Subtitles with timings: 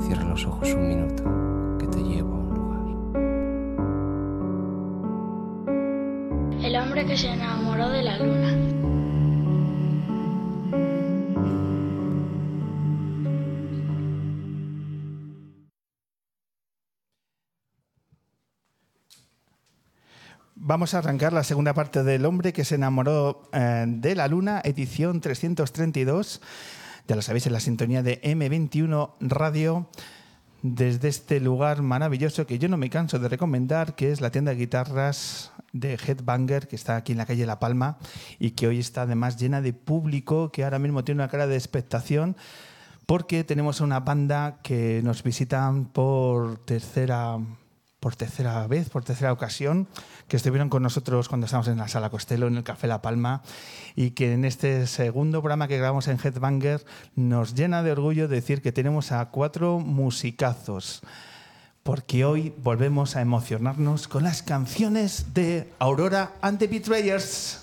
[0.00, 1.22] Cierra los ojos un minuto,
[1.78, 2.80] que te llevo a un lugar.
[6.64, 8.56] El hombre que se enamoró de la luna.
[20.62, 24.60] Vamos a arrancar la segunda parte del hombre que se enamoró eh, de la luna,
[24.62, 26.40] edición 332.
[27.08, 29.88] Ya lo sabéis, en la sintonía de M21 Radio,
[30.62, 34.52] desde este lugar maravilloso que yo no me canso de recomendar, que es la tienda
[34.52, 37.98] de guitarras de Headbanger, que está aquí en la calle La Palma
[38.38, 41.56] y que hoy está además llena de público, que ahora mismo tiene una cara de
[41.56, 42.36] expectación,
[43.06, 47.38] porque tenemos una banda que nos visitan por tercera
[48.00, 49.86] por tercera vez, por tercera ocasión,
[50.26, 53.42] que estuvieron con nosotros cuando estábamos en la Sala Costello, en el Café La Palma,
[53.94, 58.62] y que en este segundo programa que grabamos en Headbanger nos llena de orgullo decir
[58.62, 61.02] que tenemos a cuatro musicazos,
[61.82, 67.60] porque hoy volvemos a emocionarnos con las canciones de Aurora and the Betrayers.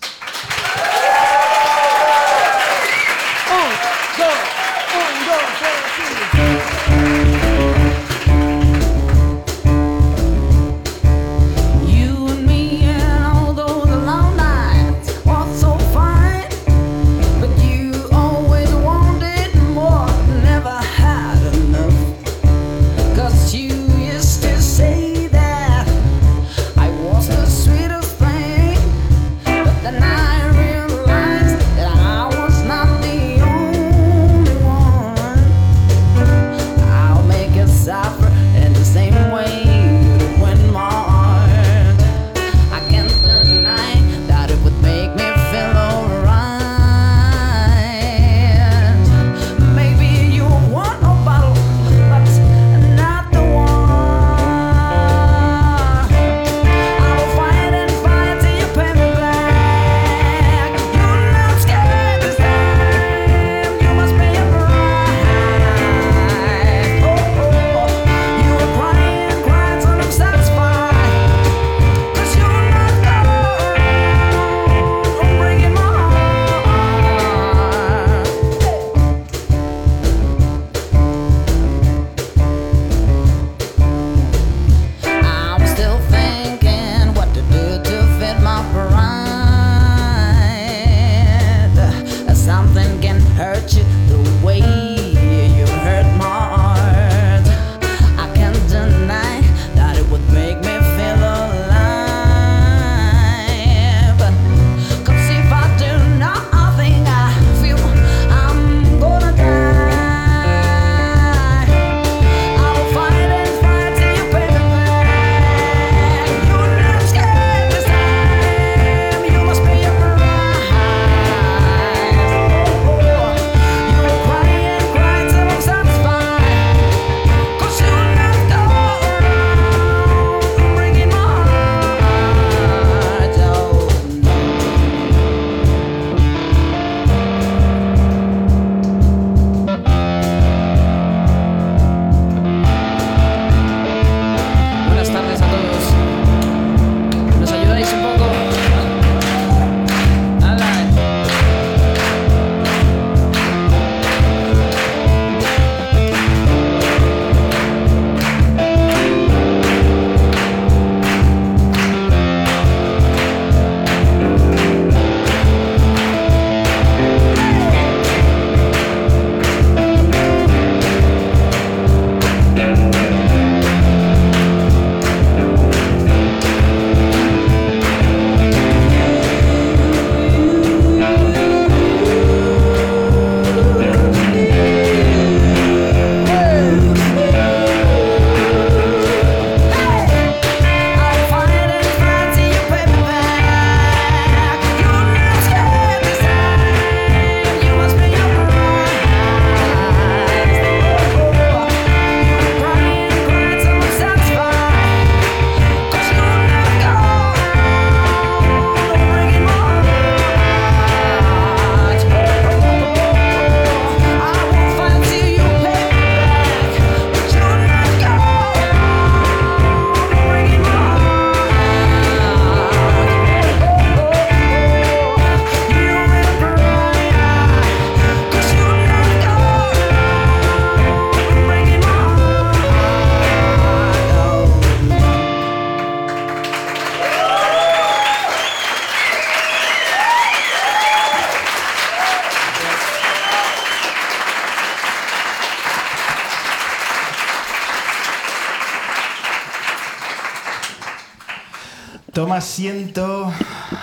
[252.38, 253.32] Asiento,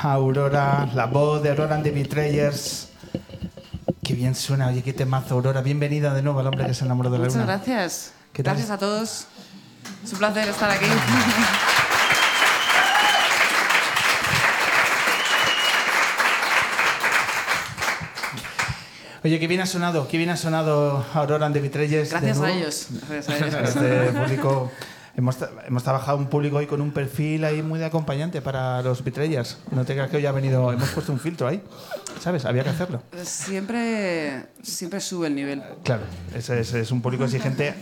[0.03, 2.89] Aurora, la voz de Aurora and the Betrayers.
[4.03, 5.61] Qué bien suena, oye, qué temazo, Aurora.
[5.61, 7.47] Bienvenida de nuevo al hombre que se enamoró de la Muchas luna.
[7.56, 8.12] gracias.
[8.33, 8.55] ¿Qué tal?
[8.55, 9.27] Gracias a todos.
[10.05, 10.87] Es un placer estar aquí.
[19.25, 22.11] Oye, qué bien ha sonado, qué bien ha sonado Aurora and the Betrayers.
[22.11, 22.59] de Gracias a nuevo.
[22.59, 22.87] ellos.
[23.09, 23.69] Gracias a ellos.
[23.77, 24.71] Este público,
[25.16, 29.02] hemos, hemos trabajado un público hoy con un perfil ahí muy de acompañante para los
[29.02, 29.58] Betrayers.
[29.70, 31.62] No te creas que hoy ha venido, hemos puesto un filtro ahí,
[32.20, 32.44] ¿sabes?
[32.44, 33.02] Había que hacerlo.
[33.22, 35.62] Siempre, siempre sube el nivel.
[35.82, 36.02] Claro,
[36.34, 37.75] ese es, es un público exigente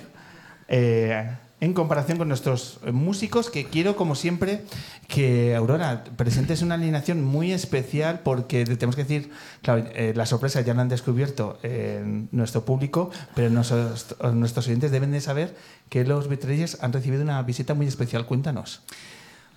[0.68, 1.30] eh,
[1.62, 4.64] en comparación con nuestros músicos, que quiero, como siempre,
[5.06, 9.30] que Aurora presentes una alineación muy especial porque tenemos que decir,
[9.62, 14.90] claro, eh, la sorpresa ya la han descubierto en nuestro público, pero nuestros, nuestros oyentes
[14.90, 15.56] deben de saber
[15.88, 18.26] que los Betrayers han recibido una visita muy especial.
[18.26, 18.82] Cuéntanos.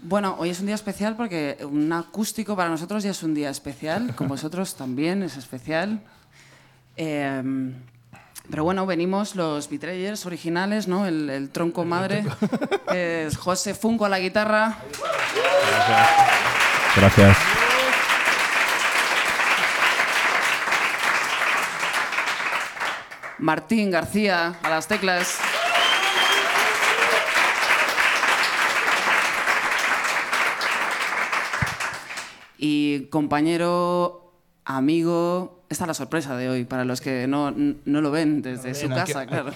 [0.03, 3.49] Bueno, hoy es un día especial porque un acústico para nosotros ya es un día
[3.49, 4.15] especial.
[4.15, 6.01] Con vosotros también es especial.
[6.97, 7.73] Eh,
[8.49, 11.05] pero bueno, venimos los Betrayers originales, ¿no?
[11.05, 12.23] El, el tronco madre.
[12.93, 14.77] es José Funko a la guitarra.
[16.95, 17.37] Gracias.
[23.37, 25.39] Martín García a las teclas.
[32.57, 34.24] Y compañero,
[34.65, 38.73] amigo, esta es la sorpresa de hoy, para los que no, no lo ven desde
[38.73, 39.51] su casa, claro.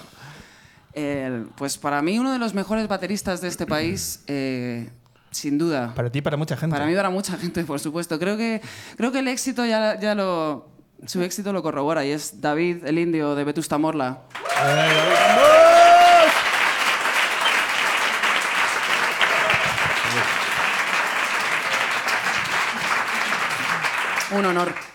[0.92, 4.90] Eh, pues para mí uno de los mejores bateristas de este país, eh,
[5.30, 5.94] sin duda.
[5.94, 6.74] Para ti y para mucha gente.
[6.74, 8.18] Para mí, para mucha gente, por supuesto.
[8.18, 8.60] Creo que,
[8.96, 10.68] creo que el éxito ya, ya lo.
[11.06, 14.22] Su éxito lo corrobora y es David, el indio de Vetusta Morla.
[24.32, 24.89] Un honor.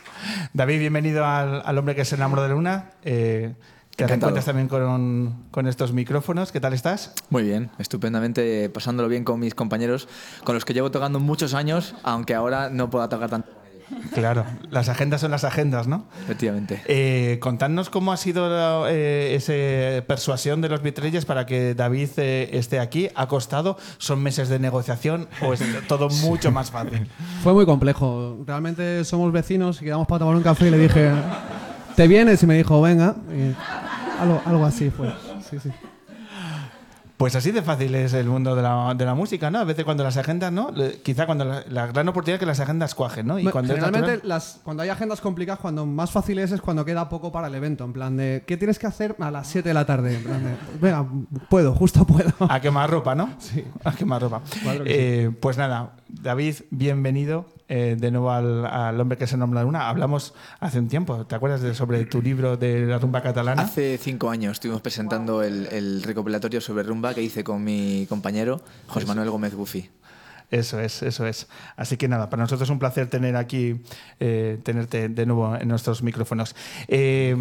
[0.54, 2.92] David, bienvenido al, al hombre que se enamoró de luna.
[3.04, 3.54] Eh,
[3.95, 6.51] te reencuentras también con, con estos micrófonos.
[6.51, 7.13] ¿Qué tal estás?
[7.30, 10.10] Muy bien, estupendamente, pasándolo bien con mis compañeros,
[10.44, 13.65] con los que llevo tocando muchos años, aunque ahora no pueda tocar tanto.
[14.14, 16.06] Claro, las agendas son las agendas, ¿no?
[16.24, 16.82] Efectivamente.
[16.88, 22.50] Eh, contadnos cómo ha sido eh, esa persuasión de los Betrayers para que David eh,
[22.54, 23.10] esté aquí.
[23.16, 23.78] ¿Ha costado?
[23.98, 27.08] ¿Son meses de negociación o es todo mucho más fácil?
[27.44, 28.38] Fue muy complejo.
[28.46, 31.12] Realmente somos vecinos y quedamos para tomar un café y le dije,
[31.96, 32.42] ¿te vienes?
[32.42, 33.16] Y me dijo, venga.
[33.30, 33.56] Y
[34.22, 35.14] algo, algo así fue.
[35.50, 35.70] Sí, sí.
[37.25, 39.57] Pues así de fácil es el mundo de la, de la música, ¿no?
[39.57, 40.69] A veces cuando las agendas, ¿no?
[40.69, 43.39] Le- Quizá cuando la, la gran oportunidad es que las agendas cuajen, ¿no?
[43.39, 46.86] Y cuando Generalmente, natural- las, cuando hay agendas complicadas, cuando más fácil es, es cuando
[46.86, 47.83] queda poco para el evento.
[47.83, 50.18] En plan de, ¿qué tienes que hacer a las 7 de la tarde?
[50.18, 51.04] En plan de, venga,
[51.50, 52.31] puedo, justo puedo.
[52.48, 53.31] A quemar ropa, ¿no?
[53.39, 53.63] Sí.
[53.83, 54.44] A quemar ropa.
[54.62, 59.62] Claro Eh, Pues nada, David, bienvenido eh, de nuevo al, al hombre que se nombra
[59.62, 59.90] la luna.
[59.90, 63.62] Hablamos hace un tiempo, ¿te acuerdas de, sobre tu libro de la rumba catalana?
[63.62, 68.62] Hace cinco años estuvimos presentando el, el recopilatorio sobre rumba que hice con mi compañero
[68.88, 69.89] José Manuel Gómez Bufi.
[70.51, 71.48] Eso es, eso es.
[71.75, 73.82] Así que nada, para nosotros es un placer tener aquí,
[74.20, 76.56] eh, tenerte de nuevo en nuestros micrófonos.
[76.88, 77.36] Eh,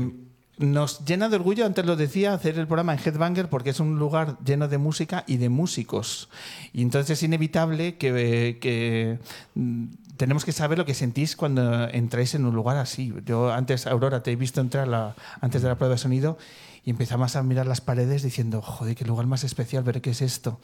[0.59, 3.99] nos llena de orgullo, antes lo decía, hacer el programa en Headbanger porque es un
[3.99, 6.29] lugar lleno de música y de músicos.
[6.73, 9.19] Y entonces es inevitable que, que,
[9.55, 13.13] mm, tenemos que saber lo que sentís cuando entráis en un lugar así.
[13.27, 16.39] Yo antes, Aurora, te he visto entrar antes de la prueba de sonido
[16.85, 20.23] y empezamos a mirar las paredes diciendo, joder, qué lugar más especial, ver qué es
[20.23, 20.61] esto.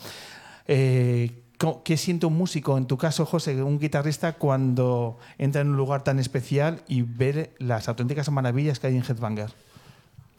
[0.69, 5.71] Eh, ¿cómo- ¿Qué siente un músico, en tu caso, José, un guitarrista, cuando entra en
[5.71, 9.51] un lugar tan especial y ver las auténticas maravillas que hay en Headbanger?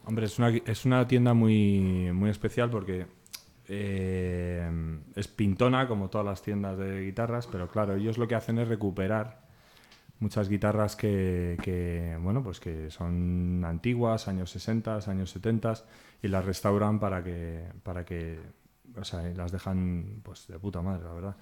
[0.05, 3.05] Hombre, es una, es una tienda muy, muy especial porque
[3.67, 4.70] eh,
[5.15, 8.67] es pintona, como todas las tiendas de guitarras, pero claro, ellos lo que hacen es
[8.67, 9.41] recuperar
[10.20, 15.74] muchas guitarras que, bueno, pues que son antiguas, años 60, años 70,
[16.22, 18.39] y las restauran para que, para que
[19.00, 21.36] o sea, las dejan pues de puta madre, la verdad.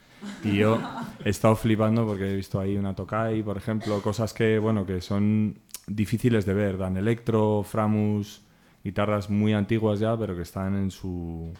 [0.43, 0.79] Y yo
[1.25, 5.01] he estado flipando porque he visto ahí una Tokai, por ejemplo, cosas que, bueno, que
[5.01, 6.77] son difíciles de ver.
[6.77, 8.43] Dan Electro, Framus,
[8.89, 11.53] guitarras muy antiguas ya, pero que están en su,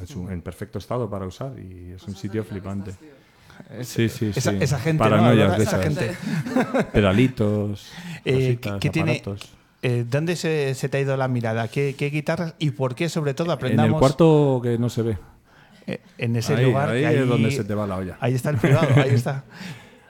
[0.00, 2.92] en, su- en perfecto estado para usar y es un sitio flipante.
[3.82, 4.58] Sí, sí, Esa, sí.
[4.60, 5.10] esa gente, ¿no?
[5.10, 5.84] Paranoias de esa esas.
[5.84, 6.16] gente.
[6.92, 7.90] Pedalitos,
[8.24, 9.22] Eh, cositas, ¿qué- qué tiene-.
[9.82, 11.68] Eh, ¿Dónde se, se te ha ido la mirada?
[11.68, 15.02] ¿Qué, qué guitarras y por qué, sobre todo, En aprendamos el cuarto que no se
[15.02, 15.18] ve.
[15.86, 16.90] eh, en ese ahí lugar?
[16.90, 18.16] ahí es donde se te va la olla.
[18.20, 19.44] Ahí está el privado, ahí está.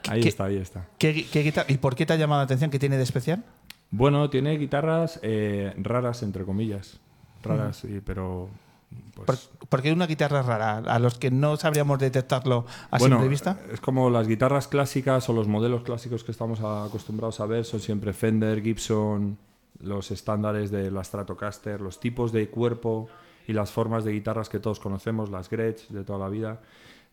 [0.07, 0.87] Ahí ¿Qué- está, ahí está.
[0.97, 2.71] ¿Qué, qué guitarra- ¿Y por qué te ha llamado la atención?
[2.71, 3.43] ¿Qué tiene de especial?
[3.91, 6.99] Bueno, tiene guitarras eh, raras, entre comillas.
[7.43, 8.49] Raras, sí, pero
[9.25, 10.77] pues, ¿Por, por qué una guitarra rara?
[10.77, 13.59] A los que no sabríamos detectarlo a bueno, simple vista.
[13.71, 17.79] es como las guitarras clásicas o los modelos clásicos que estamos acostumbrados a ver son
[17.79, 19.37] siempre Fender, Gibson,
[19.81, 23.07] los estándares de la Stratocaster, los tipos de cuerpo
[23.47, 26.59] y las formas de guitarras que todos conocemos, las Gretsch de toda la vida.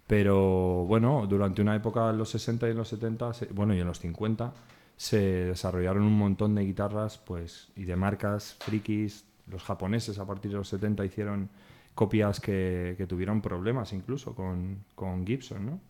[0.07, 3.81] Pero bueno, durante una época en los 60 y en los 70, se- bueno, y
[3.81, 4.53] en los 50,
[4.97, 9.25] se desarrollaron un montón de guitarras pues, y de marcas frikis.
[9.47, 11.51] Los japoneses a partir de los 70 hicieron
[11.95, 15.81] copias que, que tuvieron problemas incluso con, con Gibson, ¿no?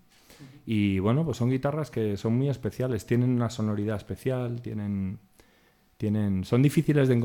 [0.66, 5.18] Y bueno, pues son guitarras que son muy especiales, tienen una sonoridad especial, tienen,
[5.96, 7.16] tienen, son difíciles de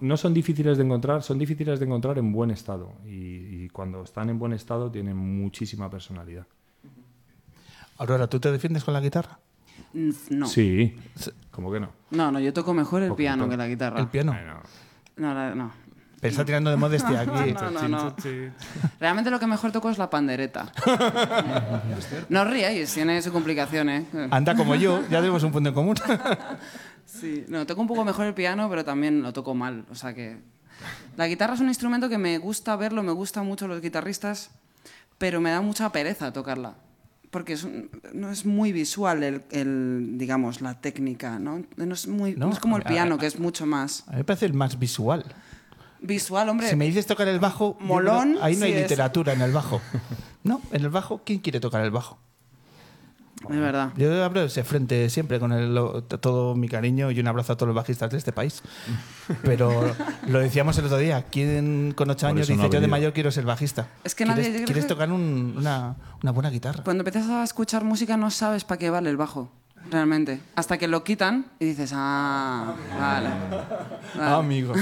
[0.00, 2.92] no son difíciles de encontrar, son difíciles de encontrar en buen estado.
[3.04, 6.46] Y, y cuando están en buen estado tienen muchísima personalidad.
[7.98, 9.38] Aurora, ¿tú te defiendes con la guitarra?
[9.94, 10.46] No.
[10.46, 10.96] Sí,
[11.50, 11.90] ¿cómo que no?
[12.10, 14.00] No, no, yo toco mejor el piano que la guitarra.
[14.00, 14.34] El piano.
[15.16, 15.72] No, la- no.
[16.20, 17.52] Pero está tirando de modestia aquí.
[17.52, 18.14] No, no, no.
[19.00, 20.70] Realmente lo que mejor toco es la pandereta.
[22.28, 24.06] no os ríais, tiene su complicación, ¿eh?
[24.30, 25.96] Anda como yo, ya tenemos un punto en común.
[27.04, 29.84] Sí, no, toco un poco mejor el piano, pero también lo toco mal.
[29.90, 30.38] O sea que.
[31.16, 34.50] La guitarra es un instrumento que me gusta verlo, me gustan mucho los guitarristas,
[35.18, 36.74] pero me da mucha pereza tocarla.
[37.32, 37.66] Porque es
[38.12, 41.64] no es muy visual el, el, digamos, la técnica, ¿no?
[41.76, 44.12] No es, muy, No, no es como el piano, a- que es mucho más A
[44.12, 45.24] mí me parece el más visual.
[46.00, 46.68] visual, hombre.
[46.68, 48.82] Si me dices tocar el bajo, Molón, creo- ahí no hay es.
[48.82, 49.80] literatura en el bajo.
[50.44, 52.18] No, en el bajo, ¿quién quiere tocar el bajo?
[53.50, 53.90] Es verdad.
[53.96, 55.74] Yo abro ese frente siempre con el-
[56.20, 58.62] todo mi cariño y un abrazo a todos los bajistas de este país.
[59.42, 59.94] Pero
[60.28, 62.88] lo decíamos el otro día, ¿quién con ocho años no dice yo de venido".
[62.90, 63.88] mayor quiero ser bajista?
[64.04, 66.82] Es que nadie- ¿Quieres, quieres que- tocar un- una, una buena guitarra?
[66.84, 69.50] Cuando empiezas a escuchar música no sabes para qué vale el bajo,
[69.92, 70.40] realmente.
[70.56, 73.28] Hasta que lo quitan y dices, ah, vale.
[73.28, 73.62] vale.
[74.18, 74.72] Ah, amigo.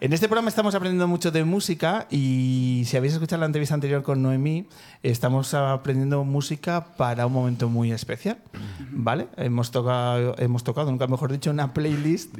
[0.00, 4.02] En este programa estamos aprendiendo mucho de música y si habéis escuchado la entrevista anterior
[4.02, 4.68] con Noemí,
[5.02, 8.38] estamos aprendiendo música para un momento muy especial.
[8.90, 9.28] ¿Vale?
[9.36, 12.36] Hemos tocado, hemos tocado, nunca mejor dicho, una playlist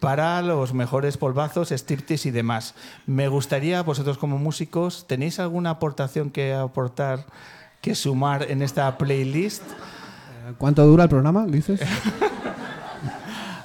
[0.00, 2.74] para los mejores polvazos, striptease y demás.
[3.06, 7.26] Me gustaría, vosotros como músicos, ¿tenéis alguna aportación que aportar,
[7.80, 9.62] que sumar en esta playlist?
[10.56, 11.80] ¿Cuánto dura el programa, dices?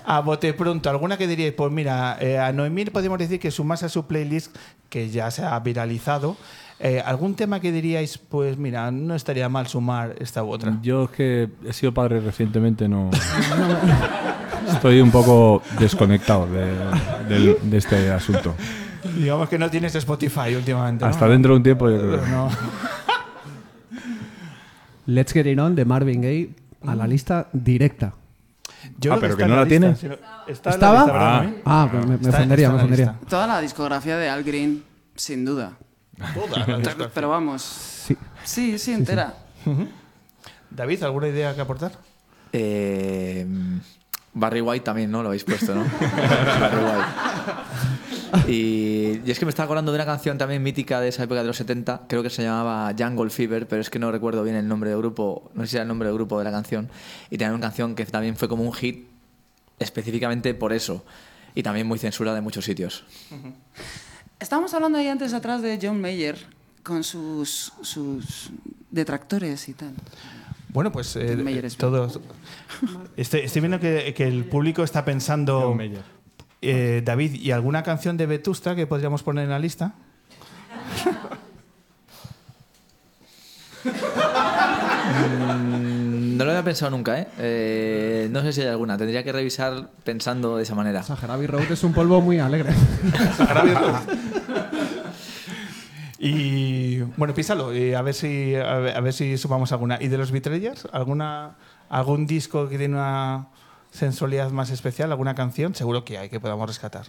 [0.06, 1.54] A bote pronto, ¿alguna que diríais?
[1.54, 4.54] Pues mira, eh, a Noemí podemos decir que sumase a su playlist,
[4.90, 6.36] que ya se ha viralizado,
[6.80, 10.78] eh, ¿algún tema que diríais, pues mira, no estaría mal sumar esta u otra?
[10.82, 13.10] Yo es que he sido padre recientemente, no.
[14.70, 18.56] Estoy un poco desconectado de, este asunto.
[19.18, 21.06] Digamos que no tienes Spotify últimamente.
[21.06, 21.12] ¿no?
[21.12, 22.25] Hasta dentro de un tiempo, yo creo.
[22.28, 22.50] No.
[25.06, 26.50] Let's Get It On de Marvin Gaye
[26.86, 28.13] a la lista directa.
[29.00, 29.96] Yo Ah, pero que en no la lista, tiene.
[29.96, 30.16] si no-
[30.48, 30.94] está en ¿Estaba?
[30.94, 31.42] la lista, ¿verdad, Ah.
[31.44, 31.58] Noemí?
[31.66, 33.20] Ah, pues me, me Está- ofendería, está me ofendería.
[33.30, 34.84] Toda la discografía de Al Green,
[35.16, 35.74] sin duda.
[36.34, 37.10] Toda la.
[37.13, 38.18] Pero vamos, Sí.
[38.44, 39.34] sí, sí, entera.
[40.70, 41.92] David, ¿alguna idea que aportar?
[42.52, 43.48] Eh,
[44.34, 45.22] Barry White también, ¿no?
[45.22, 45.84] Lo habéis puesto, ¿no?
[46.60, 48.52] Barry White.
[48.52, 51.42] Y, y es que me estaba acordando de una canción también mítica de esa época
[51.42, 54.56] de los 70, creo que se llamaba Jungle Fever, pero es que no recuerdo bien
[54.56, 56.90] el nombre del grupo, no sé si era el nombre del grupo de la canción.
[57.30, 59.08] Y también una canción que también fue como un hit
[59.80, 61.06] específicamente por eso.
[61.56, 63.04] Y también muy censura de muchos sitios.
[64.40, 66.38] Estábamos hablando ahí antes atrás de John Mayer
[66.82, 68.50] con sus, sus
[68.90, 69.94] detractores y tal.
[70.74, 72.20] Bueno, pues eh, es todos.
[73.15, 75.77] Estoy, estoy viendo que, que el público está pensando.
[76.62, 79.94] Eh, David, ¿y alguna canción de Vetusta que podríamos poner en la lista?
[85.13, 87.27] Mm, No lo había pensado nunca, ¿eh?
[87.38, 91.03] Eh, No sé si hay alguna, tendría que revisar pensando de esa manera.
[91.03, 92.74] Gerabi Road es un polvo muy alegre.
[96.25, 99.98] Y bueno, písalo, y a ver si a ver, a ver si sumamos alguna.
[100.01, 100.88] ¿Y de los Betrayers?
[100.94, 101.58] ¿Alguna
[101.89, 103.50] algún disco que tiene una
[103.92, 105.75] sensualidad más especial, alguna canción?
[105.75, 107.08] Seguro que hay que podamos rescatar.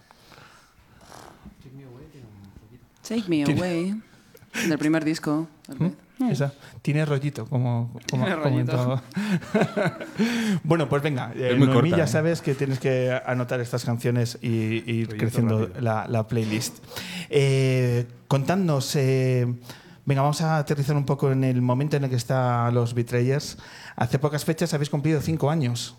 [3.09, 4.03] Take Me Away,
[4.69, 5.49] del primer disco.
[5.67, 5.93] tal vez.
[6.31, 9.03] Esa tiene rollito, como, como Tiene comentaba.
[10.63, 12.09] bueno, pues venga, eh, Noemí, corta, ya ¿eh?
[12.09, 16.79] sabes que tienes que anotar estas canciones y y ir Rollito creciendo la, la playlist.
[17.31, 19.53] Eh, contadnos, eh,
[20.07, 23.59] venga, vamos a aterrizar un poco en el momento en el que están los Betrayers.
[23.97, 25.97] Hace pocas fechas habéis cumplido cinco años.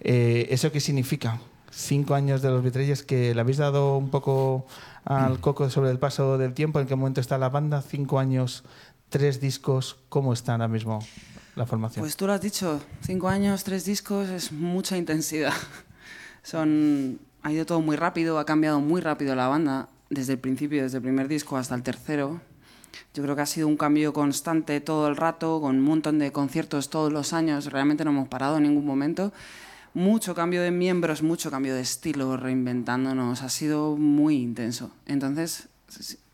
[0.00, 1.38] Eh, ¿Eso qué significa?
[1.70, 4.66] Cinco años de los Betrayers que le habéis dado un poco
[5.04, 8.64] al coco sobre el paso del tiempo, en qué momento está la banda, cinco años,
[9.08, 11.00] tres discos, ¿cómo está ahora mismo
[11.56, 12.02] la formación?
[12.02, 15.52] Pues tú lo has dicho, cinco años, tres discos, es mucha intensidad.
[16.42, 19.88] Son, ha ido todo muy rápido, ha cambiado muy rápido la banda.
[20.10, 22.40] desde el principio, desde el primer disco hasta el tercero,
[23.14, 26.32] yo creo que ha sido un cambio constante todo el rato, con un montón de
[26.32, 29.32] conciertos todos los años, realmente no hemos parado en ningún momento.
[29.94, 34.90] Mucho cambio de miembros, mucho cambio de estilo, reinventándonos, ha sido muy intenso.
[35.06, 35.68] Entonces,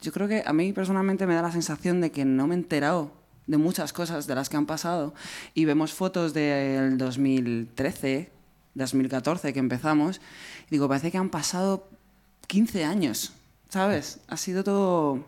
[0.01, 2.59] yo creo que a mí personalmente me da la sensación de que no me he
[2.59, 3.11] enterado
[3.49, 5.15] de muchas cosas de las que han pasado
[5.55, 8.31] y vemos fotos del 2013,
[8.75, 10.21] 2014 que empezamos
[10.69, 11.89] y digo, parece que han pasado
[12.47, 13.33] 15 años,
[13.71, 14.21] ¿sabes?
[14.29, 15.25] Ha sido todo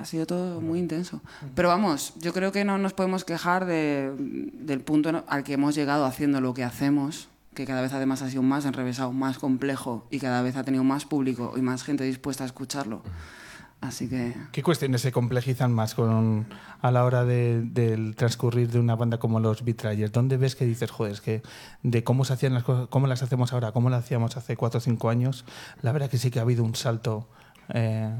[0.00, 1.20] ha sido todo muy intenso.
[1.54, 5.74] Pero vamos, yo creo que no nos podemos quejar de, del punto al que hemos
[5.74, 10.06] llegado haciendo lo que hacemos, que cada vez además ha sido más enrevesado, más complejo
[10.10, 13.02] y cada vez ha tenido más público y más gente dispuesta a escucharlo.
[13.82, 14.34] Así que...
[14.52, 16.46] ¿Qué cuestiones se complejizan más con,
[16.82, 20.12] a la hora de- del transcurrir de una banda como los Betrayers?
[20.12, 21.42] ¿Dónde ves que dices, joder, es que
[21.82, 24.78] de cómo se hacían las cosas, cómo las hacemos ahora, cómo las hacíamos hace cuatro
[24.78, 25.46] o cinco años,
[25.80, 27.28] la verdad que sí que ha habido un salto.
[27.70, 28.12] eh,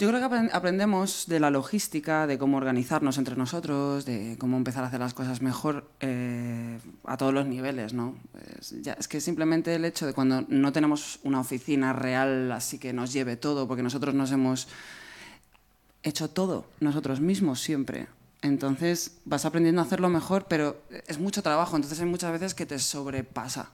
[0.00, 4.56] Yo creo que apren- aprendemos de la logística, de cómo organizarnos entre nosotros, de cómo
[4.56, 8.16] empezar a hacer las cosas mejor eh, a todos los niveles, ¿no?
[8.58, 12.78] Es, ya- es que simplemente el hecho de cuando no tenemos una oficina real así
[12.78, 14.68] que nos lleve todo, porque nosotros nos hemos
[16.02, 18.06] hecho todo nosotros mismos siempre.
[18.40, 22.64] Entonces vas aprendiendo a hacerlo mejor, pero es mucho trabajo, entonces hay muchas veces que
[22.64, 23.68] te sobrepasa.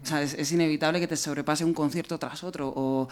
[0.00, 3.08] O sea, es, es inevitable que te sobrepase un concierto tras otro o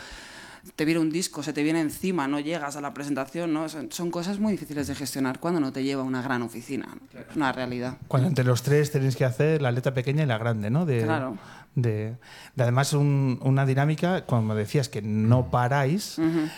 [0.76, 3.68] te viene un disco, se te viene encima, no llegas a la presentación, ¿no?
[3.68, 6.88] Son, son cosas muy difíciles de gestionar cuando no te lleva una gran oficina.
[7.12, 7.98] Es una realidad.
[8.08, 10.86] Cuando entre los tres tenéis que hacer la letra pequeña y la grande, ¿no?
[10.86, 11.36] De, Claro.
[11.74, 12.16] De,
[12.56, 16.16] de además un- una dinámica, como decías, que no paráis.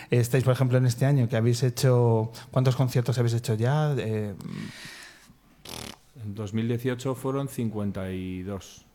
[0.09, 2.31] Estáis, por ejemplo, en este año que habéis hecho...
[2.49, 3.93] ¿Cuántos conciertos habéis hecho ya?
[3.97, 4.33] Eh,
[6.23, 8.85] En 2018 fueron 52.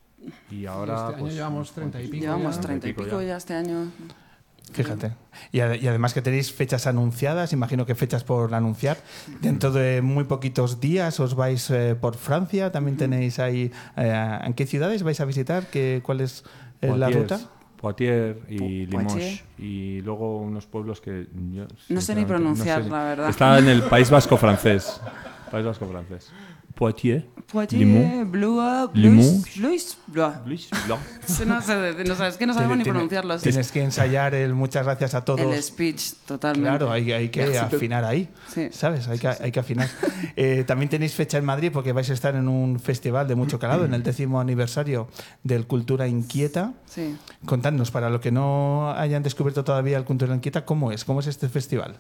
[0.51, 0.95] Y ahora.
[0.95, 2.61] este año pues, llevamos 30 y pico Llevamos ya.
[2.63, 3.29] 30 y Pico pico ya.
[3.29, 3.91] ya este año.
[4.73, 5.13] Fíjate.
[5.53, 8.99] Y, ade- y además que tenéis fechas anunciadas, imagino que fechas por anunciar.
[9.41, 13.71] Dentro de muy poquitos días os vais eh, por Francia, también tenéis ahí...
[13.97, 15.67] eh, ¿En qué ciudades vais a visitar?
[15.71, 16.45] ¿Qué, ¿Cuál es
[16.83, 17.41] eh, la Poitiers, ruta?
[17.77, 19.13] Poitiers y Limoges.
[19.13, 19.45] Poitiers.
[19.59, 21.27] Y luego unos pueblos que.
[21.53, 23.29] yo, No sé ni pronunciar, sé la verdad.
[23.31, 25.01] Está en el País Vasco francés.
[25.51, 26.31] País Vasco francés.
[26.77, 27.25] Poitiers.
[27.51, 28.31] Poitiers.
[28.31, 29.43] Blois, Limoux.
[29.57, 30.35] Blois, Blois.
[30.45, 31.01] Luis Blanc.
[31.27, 33.41] No sé, no sé, es que no sabemos ni pronunciarlos.
[33.41, 35.41] Tienes que ensayar el muchas gracias a todos.
[35.41, 36.69] El speech, totalmente.
[36.69, 38.69] Claro, hay, hay que afinar ahí, Sí.
[38.73, 39.09] ¿sabes?
[39.09, 39.89] Hay que, hay que afinar.
[40.39, 43.59] Eh, también tenéis fecha en Madrid porque vais a estar en un festival de mucho
[43.59, 45.09] calado, en el décimo aniversario
[45.45, 46.75] del Cultura Inquieta.
[46.85, 47.17] Sí.
[47.47, 51.05] Contadnos, para los que no hayan descubierto todavía el Cultura Inquieta, ¿cómo es?
[51.07, 51.97] ¿Cómo es este festival?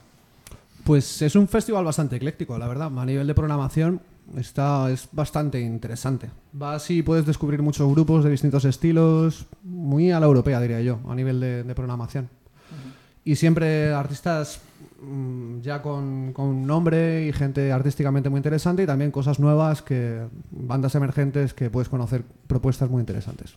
[0.85, 2.91] Pues es un festival bastante ecléctico, la verdad.
[2.99, 4.03] A nivel de programación
[4.37, 6.31] está, es bastante interesante.
[6.53, 11.01] Vas y puedes descubrir muchos grupos de distintos estilos, muy a la europea, diría yo,
[11.09, 12.29] a nivel de, de programación.
[13.25, 14.61] Y siempre artistas
[15.03, 20.27] mm, ya con, con nombre y gente artísticamente muy interesante y también cosas nuevas, que
[20.51, 23.57] bandas emergentes que puedes conocer propuestas muy interesantes.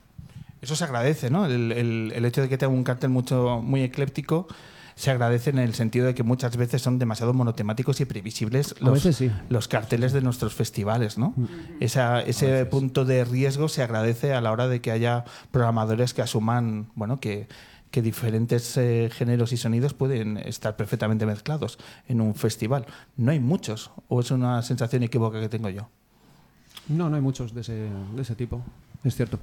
[0.61, 1.45] Eso se agradece, ¿no?
[1.45, 4.47] El, el- el hecho de que tenga un cartel mucho, muy ecléptico
[4.95, 8.95] se agradece en el sentido de que muchas veces son demasiado monotemáticos y previsibles los,
[8.95, 9.31] veces sí.
[9.47, 11.33] los carteles de nuestros festivales, ¿no?
[11.79, 16.21] Esa- ese punto de riesgo se agradece a la hora de que haya programadores que
[16.21, 17.47] asuman, bueno, que,
[17.91, 22.85] que diferentes eh, géneros y sonidos pueden estar perfectamente mezclados en un festival.
[23.15, 25.87] No hay muchos, o es una sensación equívoca que tengo yo.
[26.89, 28.61] No, no hay muchos de ese, de ese tipo,
[29.05, 29.39] es cierto.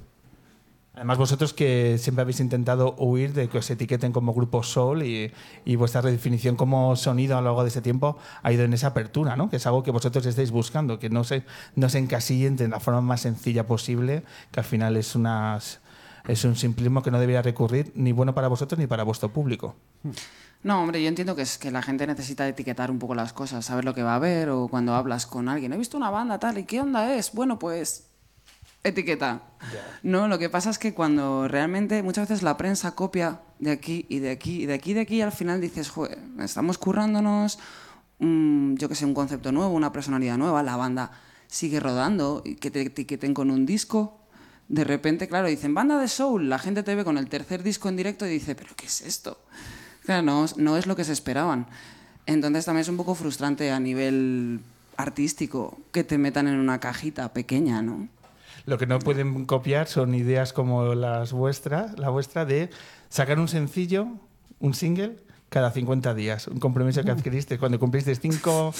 [0.97, 5.31] Además, vosotros que siempre habéis intentado huir de que os etiqueten como grupo Soul y,
[5.63, 8.87] y vuestra redefinición como sonido a lo largo de ese tiempo ha ido en esa
[8.87, 9.47] apertura, ¿no?
[9.47, 11.43] Que es algo que vosotros estáis buscando, que no se,
[11.75, 15.59] no se encasillen de la forma más sencilla posible, que al final es, una,
[16.27, 19.75] es un simplismo que no debería recurrir ni bueno para vosotros ni para vuestro público.
[20.63, 23.63] No, hombre, yo entiendo que es que la gente necesita etiquetar un poco las cosas,
[23.63, 25.73] saber lo que va a haber o cuando hablas con alguien.
[25.73, 27.33] He visto una banda tal y qué onda es.
[27.33, 28.06] Bueno, pues
[28.87, 29.41] etiqueta.
[30.03, 34.05] No, lo que pasa es que cuando realmente muchas veces la prensa copia de aquí
[34.09, 36.77] y de aquí y de aquí y de aquí y al final dices, joder, estamos
[36.77, 37.59] currándonos,
[38.19, 41.11] mm, yo que sé, un concepto nuevo, una personalidad nueva, la banda
[41.47, 44.19] sigue rodando y que te etiqueten con un disco.
[44.67, 47.89] De repente, claro, dicen banda de soul, la gente te ve con el tercer disco
[47.89, 49.39] en directo y dice, pero ¿qué es esto?
[50.03, 51.67] Claro, no, no es lo que se esperaban.
[52.25, 54.59] Entonces también es un poco frustrante a nivel
[54.97, 58.09] artístico que te metan en una cajita pequeña, ¿no?
[58.65, 62.69] Lo que no pueden copiar son ideas como las vuestras, la vuestra de
[63.09, 64.07] sacar un sencillo,
[64.59, 65.17] un single,
[65.49, 66.47] cada 50 días.
[66.47, 68.73] Un compromiso que adquiriste cuando cumpliste 5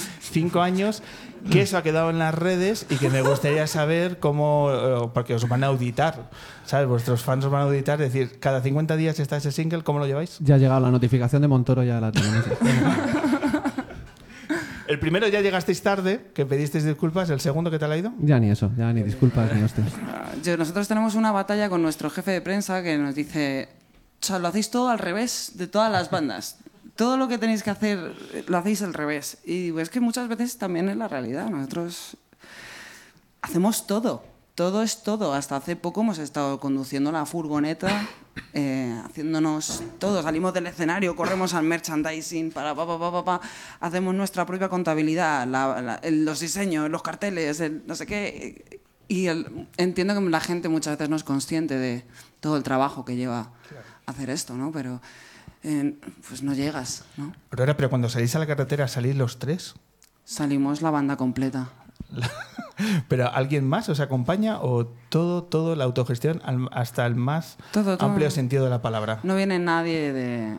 [0.60, 1.02] años,
[1.50, 5.34] que eso ha quedado en las redes y que me gustaría saber cómo, eh, porque
[5.34, 6.30] os van a auditar,
[6.66, 6.86] ¿sabes?
[6.86, 10.06] Vuestros fans os van a auditar, decir, cada 50 días está ese single, ¿cómo lo
[10.06, 10.38] lleváis?
[10.40, 12.44] Ya ha llegado la notificación de Montoro, ya la tenemos.
[14.88, 18.12] El primero ya llegasteis tarde, que pedisteis disculpas, el segundo, ¿qué tal ha ido?
[18.20, 19.92] ya ni eso, ya ni disculpas ni hostias.
[20.42, 23.68] Yo- nosotros tenemos una batalla con nuestro jefe de prensa que nos dice,
[24.22, 26.56] o sea, lo hacéis todo al revés de todas las bandas.
[26.96, 28.14] Todo lo que tenéis que hacer
[28.48, 29.38] lo hacéis al revés.
[29.44, 31.48] Y es que muchas veces también es la realidad.
[31.50, 32.16] Nosotros
[33.42, 34.24] hacemos todo.
[34.58, 35.34] Todo es todo.
[35.34, 38.08] Hasta hace poco hemos estado conduciendo la furgoneta,
[38.54, 40.20] eh, haciéndonos todo.
[40.20, 43.40] Salimos del escenario, corremos al merchandising, para pa, pa, pa, pa, pa.
[43.78, 48.80] hacemos nuestra propia contabilidad, la- la- el- los diseños, los carteles, el no sé qué.
[49.06, 52.04] Y el- entiendo que la gente muchas veces no es consciente de
[52.40, 53.52] todo el trabajo que lleva
[54.06, 54.72] hacer esto, ¿no?
[54.72, 55.00] Pero
[55.62, 55.94] eh,
[56.28, 57.32] pues no llegas, ¿no?
[57.52, 59.74] Aurora, pero cuando salís a la carretera, ¿salís los tres?
[60.24, 61.68] Salimos la banda completa.
[63.08, 66.40] ¿Pero alguien más os acompaña o todo, todo la autogestión
[66.70, 68.08] hasta el más Todo, todo.
[68.08, 69.18] amplio sentido de la palabra?
[69.24, 70.56] No viene nadie de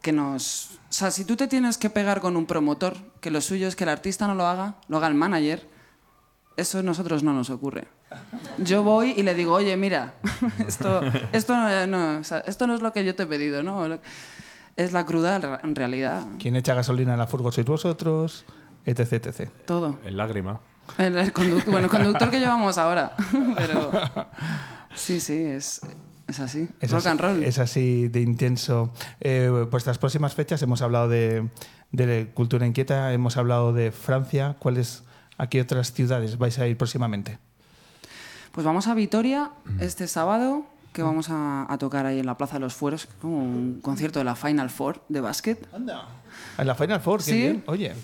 [0.00, 0.70] que nos...
[0.90, 3.76] O sea, si tú te tienes que pegar con un promotor, que lo suyo es
[3.76, 5.68] que el artista no lo haga, lo haga el manager,
[6.56, 7.86] eso a nosotros no nos ocurre.
[8.58, 10.14] Yo voy y le digo, oye, mira,
[10.66, 11.00] esto,
[11.32, 13.86] esto, no, no, o sea, esto no es lo que yo te he pedido, ¿no?
[14.76, 16.24] Es la cruda en realidad.
[16.38, 18.44] ¿Quién echa gasolina en la furgo sois vosotros?
[18.84, 19.50] Etc, etc.
[19.64, 19.98] Todo.
[20.04, 20.60] En lágrima.
[20.98, 23.12] El, el conductor, bueno, el conductor que llevamos ahora.
[23.56, 23.90] Pero
[24.94, 25.80] sí, sí, es,
[26.28, 26.68] es así.
[26.80, 27.44] Es Rock así, and roll.
[27.44, 28.92] Es así de intenso.
[29.20, 31.48] Eh, vuestras próximas fechas hemos hablado de,
[31.92, 34.56] de Cultura Inquieta, hemos hablado de Francia.
[34.58, 35.02] ¿Cuáles,
[35.38, 37.38] a qué otras ciudades vais a ir próximamente?
[38.52, 39.50] Pues vamos a Vitoria
[39.80, 43.38] este sábado, que vamos a, a tocar ahí en la Plaza de los Fueros, como
[43.38, 45.66] un concierto de la Final Four de básquet.
[46.58, 47.32] En la Final Four, qué Sí.
[47.40, 47.64] bien.
[47.66, 47.94] Oye,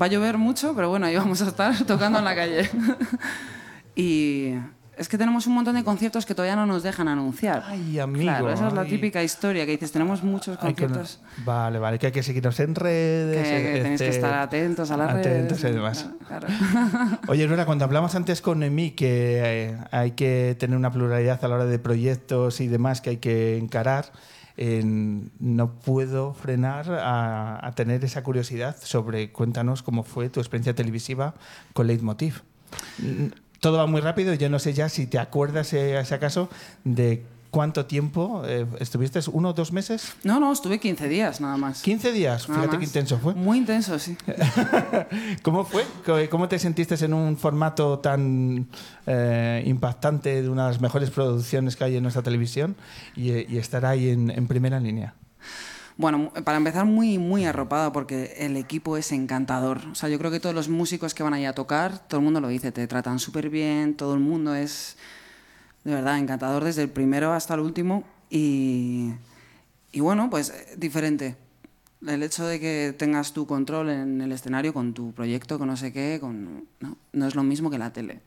[0.00, 2.68] Va a llover mucho, pero bueno, ahí vamos a estar tocando en la calle.
[3.94, 4.52] y
[4.96, 7.62] es que tenemos un montón de conciertos que todavía no nos dejan anunciar.
[7.66, 8.88] Ay, amigo, Claro, esa es la ay.
[8.88, 12.58] típica historia que dices, tenemos muchos hay que- conciertos vale, vale, que hay que seguirnos
[12.60, 13.46] en redes.
[13.46, 15.72] que, que tenéis que este, estar atentos a las atentos redes.
[15.72, 16.06] y demás.
[16.26, 16.48] Claro.
[17.28, 21.48] Oye, Aurora, cuando hablamos antes con Emi que eh, hay que tener una pluralidad a
[21.48, 24.12] la hora de proyectos y demás que hay que encarar,
[24.58, 31.34] no puedo frenar a, a tener esa curiosidad sobre, cuéntanos cómo fue tu experiencia televisiva
[31.72, 32.42] con Leitmotiv.
[33.60, 36.48] Todo va muy rápido, yo no sé ya si te acuerdas, eh, si acaso,
[36.84, 37.22] de
[37.56, 41.80] cuánto tiempo eh, estuviste, uno o dos meses, No, no, estuve 15 días nada más.
[41.80, 43.32] 15 días, Nada fíjate qué intenso fue.
[43.34, 44.14] Muy intenso, sí.
[45.42, 45.84] ¿Cómo fue?
[46.04, 48.68] ¿Cómo- ¿Cómo te sentiste en un formato tan
[49.06, 52.76] eh, impactante de una de las mejores producciones que hay en nuestra televisión
[53.16, 55.14] y, y estar ahí en, en primera línea?
[55.96, 59.80] Bueno, para empezar, muy, muy arropada porque el equipo es encantador.
[59.90, 62.24] O sea, yo creo que todos los músicos que van ahí a tocar, todo el
[62.24, 64.98] mundo lo dice, te tratan súper bien, todo el mundo es,
[65.86, 68.02] de verdad, encantador desde el primero hasta el último.
[68.28, 69.12] Y,
[69.92, 71.36] y bueno, pues eh, diferente.
[72.04, 75.76] El hecho de que tengas tu control en el escenario con tu proyecto, con no
[75.76, 78.20] sé qué, con, no, no es lo mismo que la tele.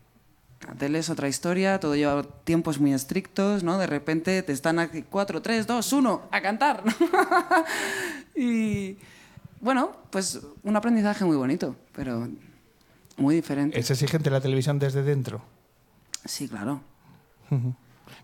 [0.65, 3.77] La tele es otra historia, todo lleva tiempos muy estrictos, ¿no?
[3.77, 6.81] De repente te están aquí 4, 3, 2, 1, a cantar.
[8.35, 8.95] y
[9.59, 12.29] bueno, pues un aprendizaje muy bonito, pero
[13.17, 13.77] muy diferente.
[13.77, 15.41] ¿Es exigente la televisión desde dentro?
[16.23, 16.81] Sí, claro.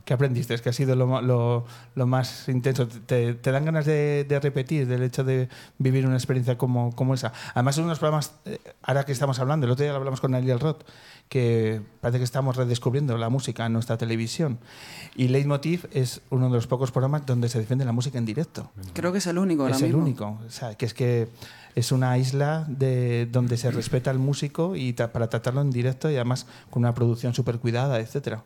[0.04, 0.54] ¿Qué aprendiste?
[0.54, 2.88] Es que ha sido lo, lo- lo más intenso.
[2.88, 5.48] ¿Te, te dan ganas de, de repetir del hecho de
[5.80, 7.34] vivir una experiencia como, como esa?
[7.54, 10.34] Además, son unos programas, eh, ahora que estamos hablando, el otro día lo hablamos con
[10.36, 10.84] Ariel Roth,
[11.30, 14.60] que parece que estamos redescubriendo la música en nuestra televisión.
[15.16, 18.72] Y Leitmotiv es uno de los pocos programas donde se defiende la música en directo.
[18.94, 20.04] Creo que es el único es el mismo.
[20.04, 20.40] único.
[20.46, 21.30] O sea, que es que
[21.74, 26.16] es una isla de, donde se respeta al músico y para tratarlo en directo y
[26.16, 28.44] además con una producción súper cuidada, etcétera.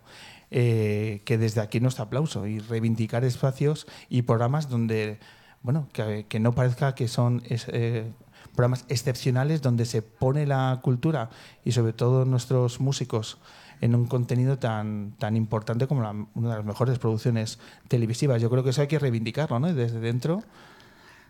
[0.52, 5.20] Eh, que desde aquí nuestro aplauso y reivindicar espacios y programas donde,
[5.62, 8.12] bueno, que, no parezca que son es- eh,
[8.56, 11.30] programas excepcionales donde se pone la cultura
[11.64, 13.38] y sobre todo nuestros músicos
[13.80, 18.42] en un contenido tan, tan importante como la- una de las mejores producciones televisivas.
[18.42, 19.72] Yo creo que eso hay que reivindicarlo, ¿no?
[19.72, 20.44] Desde dentro.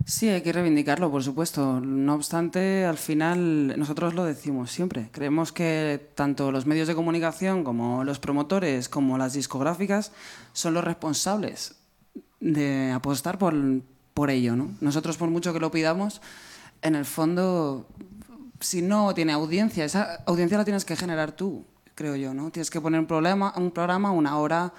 [0.05, 1.79] Sí, hay que reivindicarlo, por supuesto.
[1.81, 5.09] No obstante, al final nosotros lo decimos siempre.
[5.11, 10.11] Creemos que tanto los medios de comunicación como los promotores, como las discográficas,
[10.53, 11.75] son los responsables
[12.39, 13.53] de apostar por,
[14.13, 14.55] por ello.
[14.55, 14.71] ¿no?
[14.81, 16.21] Nosotros, por mucho que lo pidamos,
[16.81, 17.87] en el fondo,
[18.59, 22.33] si no tiene audiencia, esa audiencia la tienes que generar tú, creo yo.
[22.33, 22.49] ¿no?
[22.51, 24.73] Tienes que poner un, problema, un programa, una hora,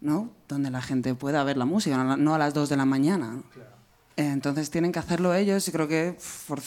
[0.00, 0.30] ¿no?
[0.48, 3.32] donde la gente pueda ver la música, no a las 2 de la mañana.
[3.32, 3.75] ¿no?
[4.16, 6.62] Entonces tienen que hacerlo ellos y creo que for-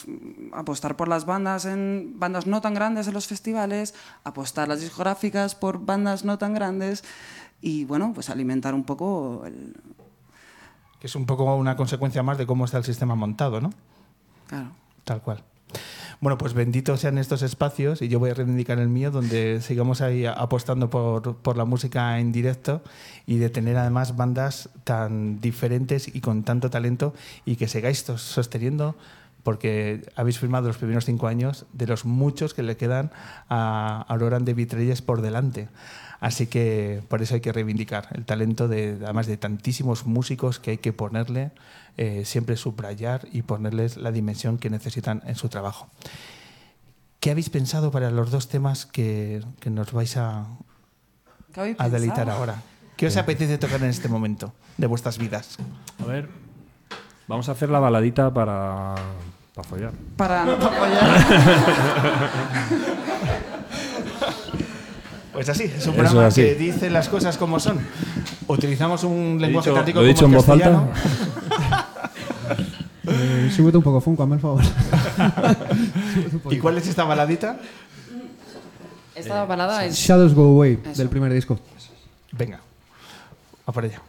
[0.53, 5.55] apostar por las bandas en bandas no tan grandes en los festivales, apostar las discográficas
[5.55, 7.03] por bandas no tan grandes
[7.61, 9.75] y bueno, pues alimentar un poco el...
[10.99, 13.71] Que es un poco una consecuencia más de cómo está el sistema montado, ¿no?
[14.47, 14.69] Claro.
[15.03, 15.43] Tal cual.
[16.21, 20.01] Bueno, pues benditos sean estos espacios y yo voy a reivindicar el mío donde sigamos
[20.01, 22.81] ahí apostando por, por la música en directo
[23.25, 27.13] y de tener además bandas tan diferentes y con tanto talento
[27.45, 28.97] y que sigáis sosteniendo
[29.43, 33.11] porque habéis firmado los primeros cinco años de los muchos que le quedan
[33.49, 35.69] a Aurora de Vitrelles por delante.
[36.19, 40.71] Así que por eso hay que reivindicar el talento de además de tantísimos músicos que
[40.71, 41.51] hay que ponerle,
[41.97, 45.89] eh, siempre subrayar y ponerles la dimensión que necesitan en su trabajo.
[47.21, 50.47] ¿Qué habéis pensado para los dos temas que, que nos vais a,
[51.53, 52.61] ¿Qué habéis a deleitar ahora?
[52.95, 55.57] ¿Qué os apetece tocar en este momento de vuestras vidas?
[55.99, 56.29] A ver,
[57.29, 58.95] vamos a hacer la baladita para,
[59.53, 59.91] para follar.
[60.17, 61.25] Para no apoyar.
[65.31, 66.41] Pues así, es un Eso programa así.
[66.41, 67.79] que dice las cosas como son.
[68.47, 70.87] Utilizamos un lenguaje lo he dicho como en voz alta.
[73.11, 74.61] Eh, súbete un poco, Funko, hazme el favor.
[76.51, 77.57] ¿Y cuál es esta baladita?
[79.15, 79.95] Esta balada es...
[79.95, 81.01] Shadows Go Away, Eso.
[81.01, 81.57] del primer disco.
[82.33, 82.59] Venga,
[83.65, 83.99] a por ella.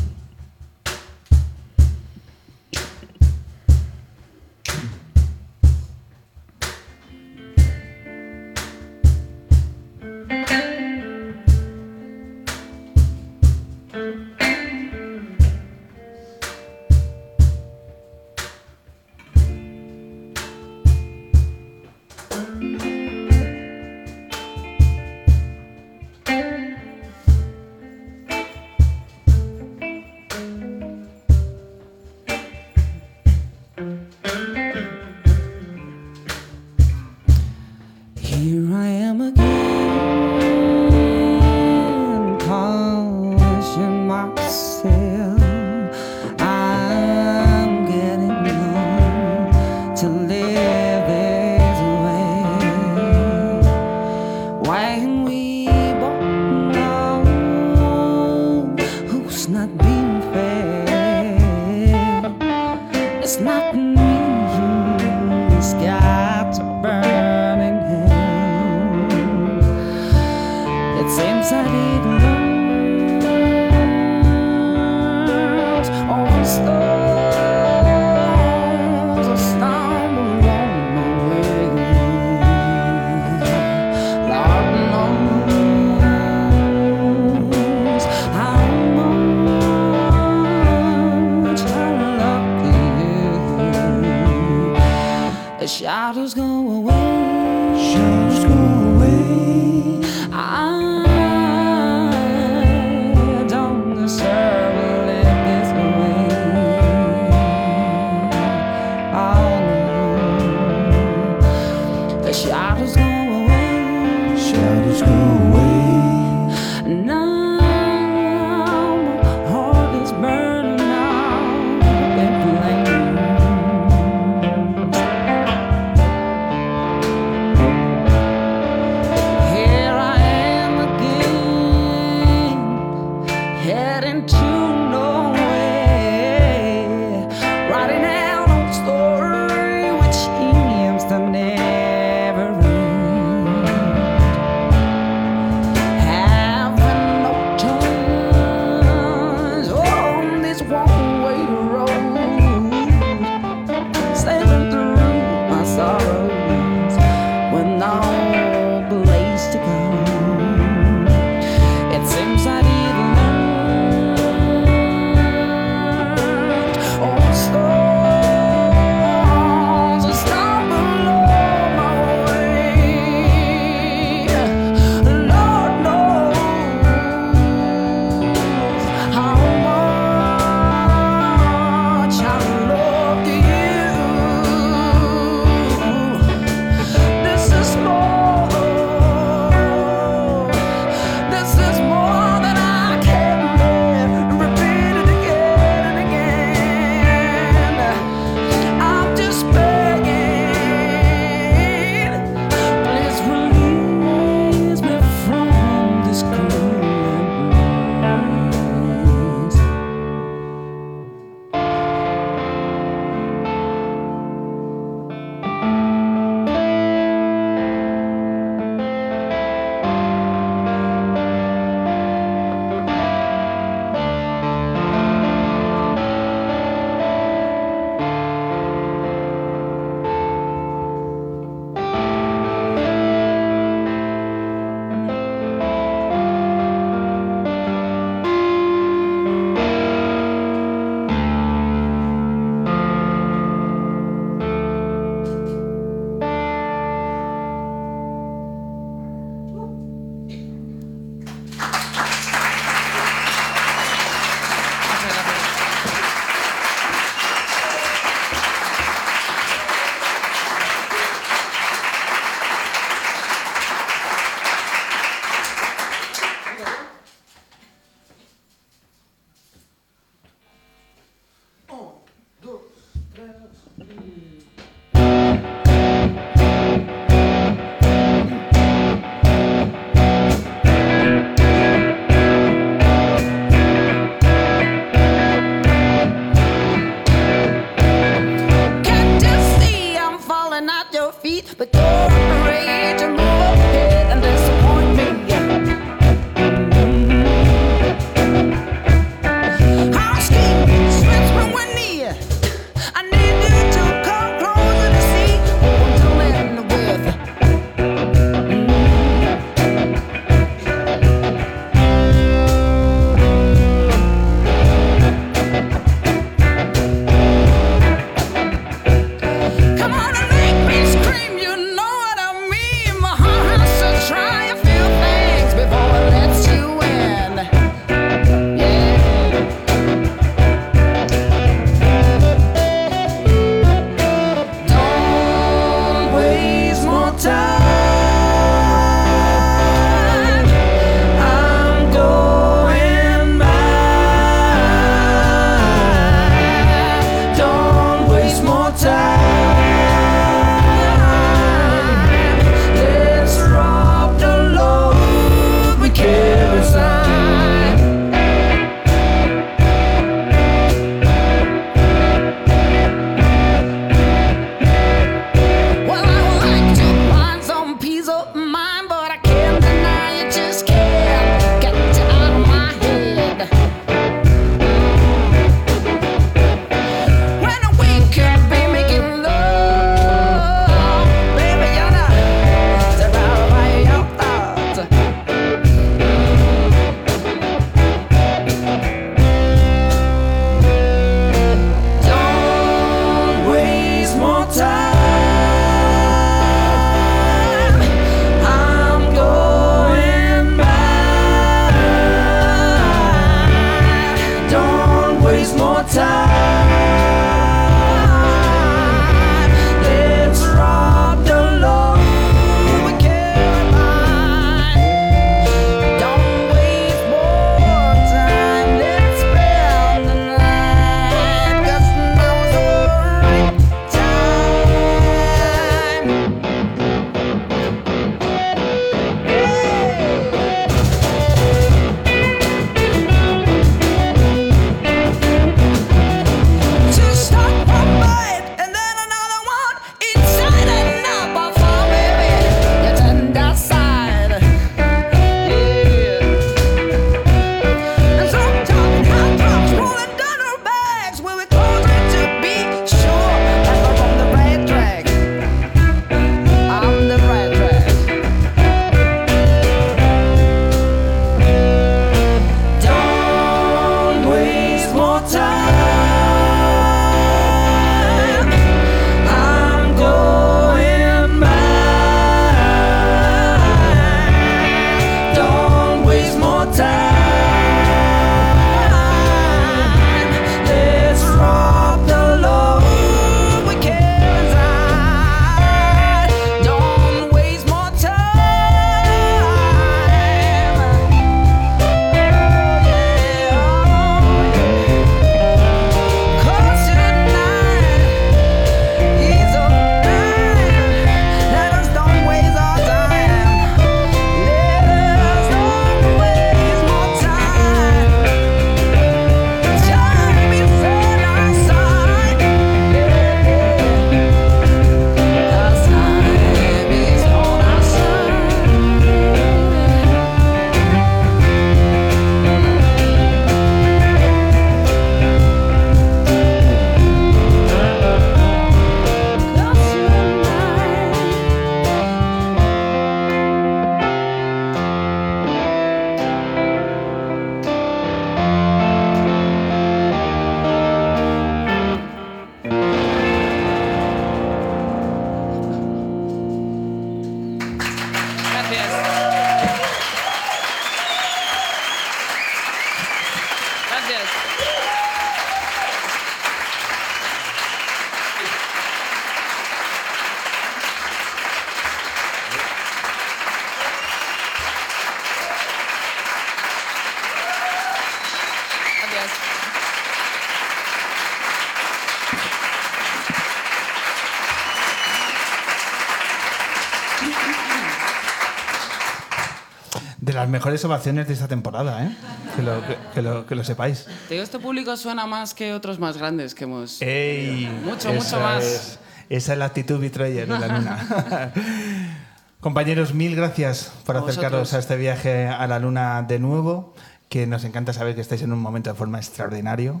[580.54, 582.16] Mejores ovaciones de esta temporada, ¿eh?
[582.54, 584.06] Que lo, que- que lo- que lo sepáis.
[584.28, 587.02] Te digo, este público suena más que otros más grandes que hemos.
[587.02, 587.68] ¡Ey!
[587.84, 588.62] Mucho, mucho más.
[588.64, 588.98] es-
[589.28, 591.52] esa es la actitud Betrayer de la luna.
[592.60, 594.74] Compañeros, mil gracias por A acercaros vosotros.
[594.74, 596.94] a este viaje a la luna de nuevo,
[597.34, 600.00] que nos encanta saber que estáis en un momento de forma extraordinario.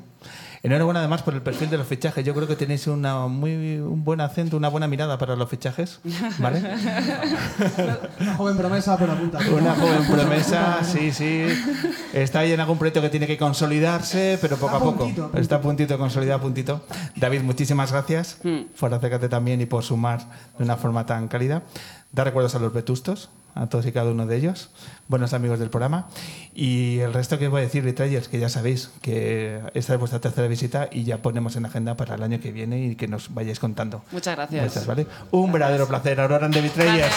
[0.62, 2.24] Enhorabuena además por el perfil de los fichajes.
[2.24, 5.98] Yo creo que tenéis una muy, un buen acento, una buena mirada para los fichajes.
[6.38, 6.60] ¿Vale?
[8.20, 9.38] Una joven promesa, pero apunta.
[9.52, 11.44] Una joven promesa, sí, sí.
[12.12, 14.98] Está ahí en algún proyecto que tiene que consolidarse, pero poco Está a poco.
[14.98, 15.42] puntito, a puntito.
[15.42, 16.84] Está a puntito, consolidado a puntito.
[17.16, 18.38] David, muchísimas gracias
[18.78, 20.20] por acercarte también y por sumar
[20.56, 21.62] de una forma tan cálida.
[22.12, 24.70] Da recuerdos a los vetustos, a todos y cada uno de ellos,
[25.08, 26.08] buenos amigos del programa.
[26.54, 30.20] Y el resto que voy a decir, Betrayers, que ya sabéis que esta es vuestra
[30.20, 33.32] tercera visita y ya ponemos en agenda para el año que viene y que nos
[33.32, 34.02] vayáis contando.
[34.10, 34.86] Muchas gracias.
[34.86, 35.06] ¿vale?
[35.30, 36.20] Un verdadero placer.
[36.20, 37.14] Aurora de Betrayers.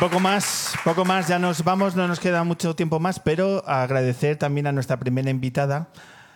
[0.00, 4.36] Poco más, poco más, ya nos vamos, no nos queda mucho tiempo más, pero agradecer
[4.36, 5.88] también a nuestra primera invitada,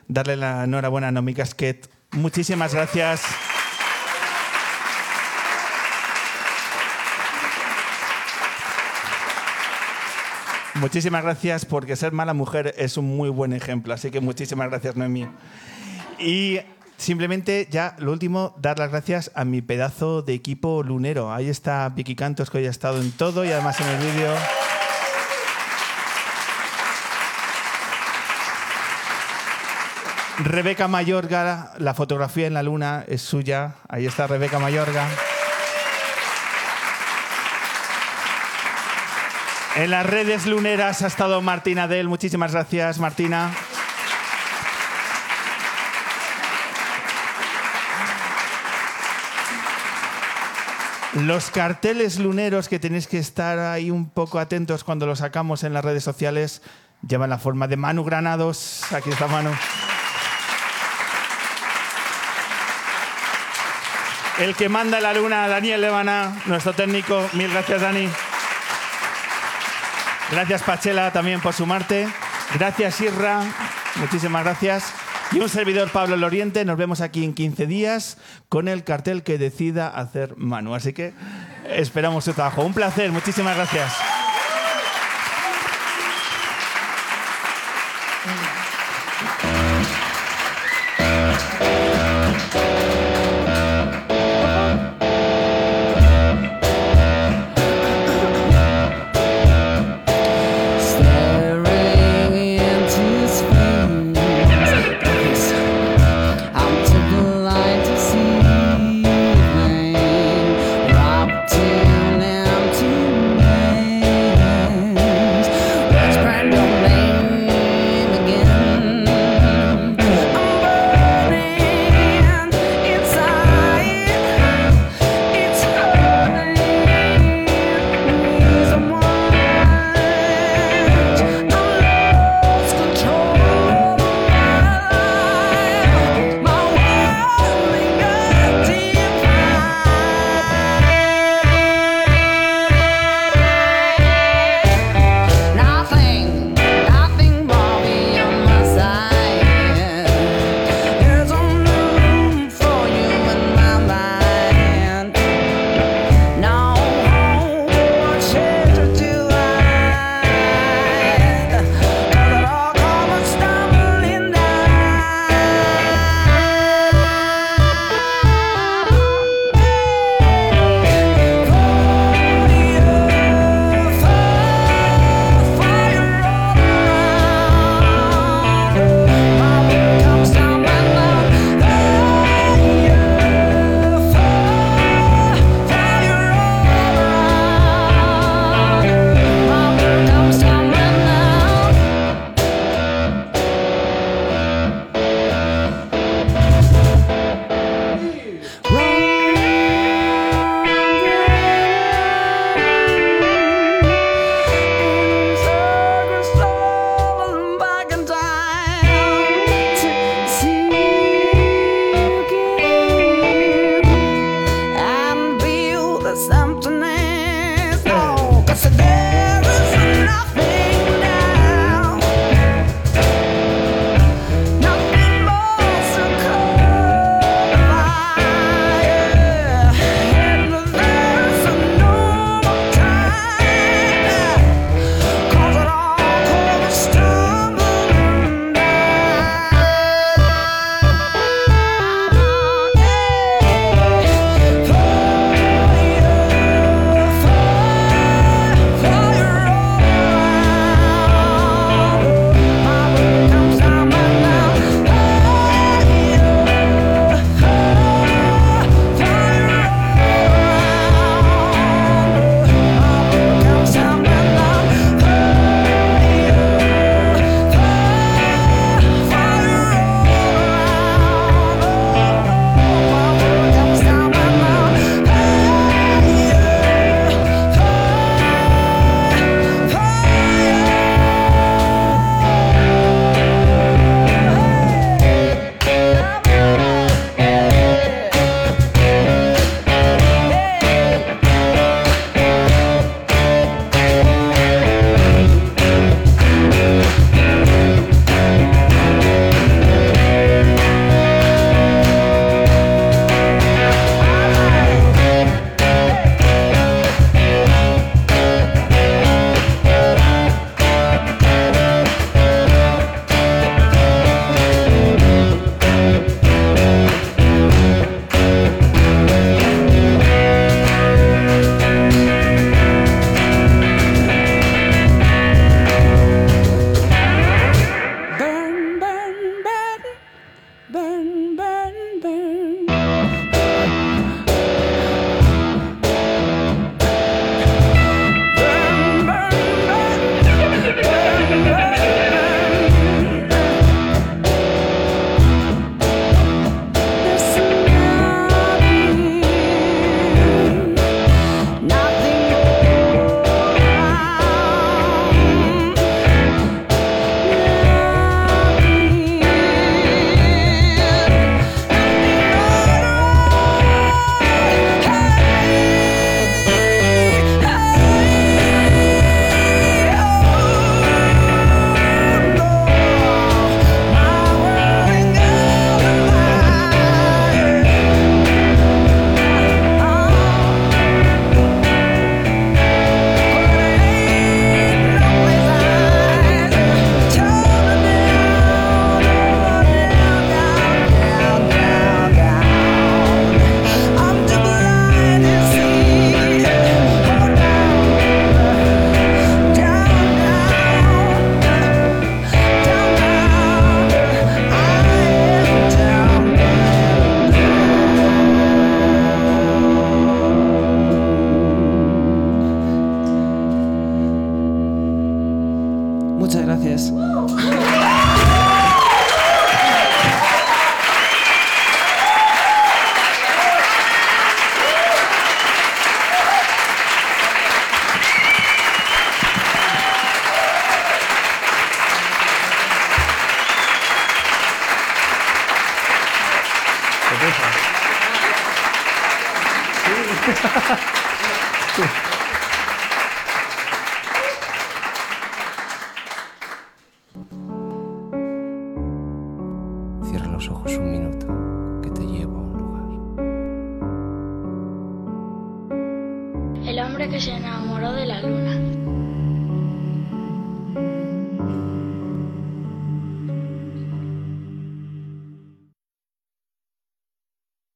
[0.07, 1.91] darle la enhorabuena a Nomi Casquet.
[2.13, 3.23] Muchísimas gracias.
[10.75, 14.95] Muchísimas gracias porque ser mala mujer es un muy buen ejemplo, así que muchísimas gracias
[14.95, 15.27] Noemí.
[16.21, 16.61] Y
[16.99, 21.33] simplemente ya lo último, dar las gracias a mi pedazo de equipo lunero.
[21.33, 24.35] Ahí está Vicky Cantos que hoy ha estado en todo y además en el vídeo.
[30.41, 33.75] Rebeca Mayorga, la fotografía en la luna es suya.
[33.89, 35.09] Ahí está Rebeca Mayorga.
[39.77, 42.09] En las redes luneras ha estado Martina Del.
[42.09, 43.53] Muchísimas gracias, Martina.
[51.27, 55.73] Los carteles luneros que tenéis que estar ahí un poco atentos cuando los sacamos en
[55.73, 56.63] las redes sociales
[57.07, 58.85] llevan la forma de Manu Granados.
[58.93, 59.51] Aquí está Manu.
[64.39, 67.29] El que manda la luna, Daniel Levana, nuestro técnico.
[67.33, 68.09] Mil gracias, Dani.
[70.31, 72.09] Gracias, Pachela, también por sumarte.
[72.55, 73.41] Gracias, Irra.
[73.97, 74.93] Muchísimas gracias.
[75.31, 76.65] Y un servidor, Pablo Loriente.
[76.65, 78.17] Nos vemos aquí en 15 días
[78.49, 80.75] con el cartel que decida hacer Manu.
[80.75, 81.13] Así que
[81.69, 82.65] esperamos su trabajo.
[82.65, 83.13] Un placer.
[83.13, 83.93] Muchísimas gracias.